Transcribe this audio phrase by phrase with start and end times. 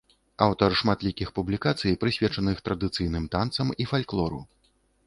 [0.45, 4.47] Аўтар шматлікіх публікацый, прысвечаных традыцыйным танцам і фальклору.